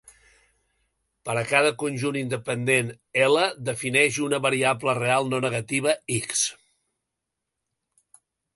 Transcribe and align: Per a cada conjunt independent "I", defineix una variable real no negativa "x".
Per 1.27 1.33
a 1.41 1.43
cada 1.51 1.73
conjunt 1.83 2.17
independent 2.21 2.89
"I", 2.95 3.27
defineix 3.69 4.19
una 4.29 4.41
variable 4.47 4.97
real 5.01 5.31
no 5.35 5.43
negativa 5.47 5.97
"x". 6.19 6.45